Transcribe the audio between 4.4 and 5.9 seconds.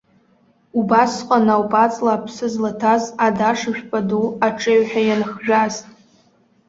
аҿеҩҳәа ианхжәаз.